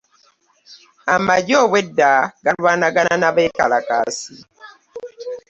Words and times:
Amagye 1.15 1.53
obwedda 1.63 2.11
galwanagana 2.43 3.13
na 3.21 3.29
beekalakaasi. 3.35 4.33